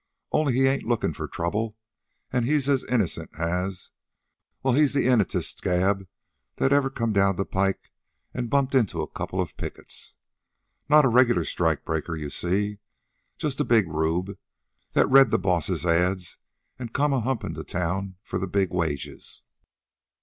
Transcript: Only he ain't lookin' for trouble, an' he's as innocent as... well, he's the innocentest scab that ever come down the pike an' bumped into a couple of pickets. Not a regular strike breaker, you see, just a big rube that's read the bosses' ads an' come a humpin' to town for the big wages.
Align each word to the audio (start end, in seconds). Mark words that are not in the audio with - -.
Only 0.31 0.53
he 0.53 0.65
ain't 0.65 0.87
lookin' 0.87 1.13
for 1.13 1.27
trouble, 1.27 1.77
an' 2.33 2.45
he's 2.45 2.67
as 2.67 2.83
innocent 2.85 3.37
as... 3.39 3.91
well, 4.63 4.73
he's 4.73 4.95
the 4.95 5.05
innocentest 5.05 5.57
scab 5.59 6.07
that 6.55 6.73
ever 6.73 6.89
come 6.89 7.13
down 7.13 7.35
the 7.35 7.45
pike 7.45 7.91
an' 8.33 8.47
bumped 8.47 8.73
into 8.73 9.03
a 9.03 9.07
couple 9.07 9.39
of 9.39 9.55
pickets. 9.57 10.15
Not 10.89 11.05
a 11.05 11.07
regular 11.07 11.43
strike 11.43 11.85
breaker, 11.85 12.15
you 12.15 12.31
see, 12.31 12.79
just 13.37 13.59
a 13.61 13.63
big 13.63 13.89
rube 13.89 14.39
that's 14.93 15.07
read 15.07 15.29
the 15.29 15.37
bosses' 15.37 15.85
ads 15.85 16.39
an' 16.79 16.89
come 16.89 17.13
a 17.13 17.21
humpin' 17.21 17.53
to 17.53 17.63
town 17.63 18.15
for 18.23 18.39
the 18.39 18.47
big 18.47 18.71
wages. 18.71 19.43